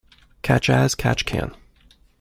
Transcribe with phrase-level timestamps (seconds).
[0.41, 1.55] Catch as catch can.